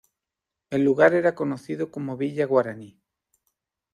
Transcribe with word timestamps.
El 0.71 0.81
lugar 0.83 1.13
era 1.13 1.35
conocido 1.35 1.91
como 1.91 2.17
Villa 2.17 2.47
Guaraní. 2.47 2.99